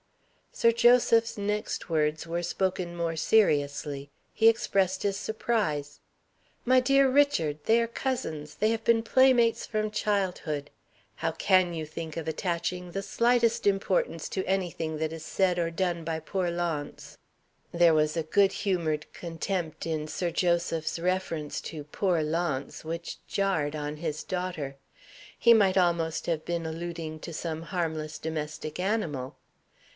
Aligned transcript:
Sir 0.51 0.71
Joseph's 0.71 1.37
next 1.37 1.87
words 1.89 2.25
were 2.27 2.43
spoken 2.43 2.95
more 2.95 3.15
seriously. 3.15 4.09
He 4.33 4.49
expressed 4.49 5.03
his 5.03 5.15
surprise. 5.15 5.99
"My 6.65 6.79
dear 6.81 7.07
Richard, 7.09 7.59
they 7.65 7.79
are 7.81 7.87
cousins, 7.87 8.55
they 8.55 8.71
have 8.71 8.83
been 8.83 9.03
playmates 9.03 9.65
from 9.65 9.91
childhood. 9.91 10.71
How 11.17 11.31
can 11.31 11.73
you 11.73 11.85
think 11.85 12.17
of 12.17 12.27
attaching 12.27 12.91
the 12.91 13.03
slightest 13.03 13.65
importance 13.65 14.27
to 14.29 14.43
anything 14.45 14.97
that 14.97 15.13
is 15.13 15.23
said 15.23 15.57
or 15.57 15.69
done 15.69 16.03
by 16.03 16.19
poor 16.19 16.49
Launce?" 16.49 17.17
There 17.71 17.93
was 17.93 18.17
a 18.17 18.23
good 18.23 18.51
humored 18.51 19.05
contempt 19.13 19.85
in 19.85 20.07
Sir 20.07 20.31
Joseph's 20.31 20.97
reference 20.99 21.61
to 21.61 21.83
"poor 21.85 22.23
Launce" 22.23 22.83
which 22.83 23.25
jarred 23.27 23.75
on 23.75 23.97
his 23.97 24.23
daughter. 24.23 24.77
He 25.37 25.53
might 25.53 25.77
almost 25.77 26.25
have 26.25 26.43
been 26.43 26.65
alluding 26.65 27.19
to 27.19 27.33
some 27.33 27.61
harmless 27.61 28.17
domestic 28.17 28.79
animal. 28.79 29.37